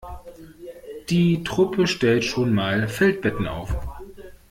[1.11, 3.75] Die Truppe stellt schon mal Feldbetten auf.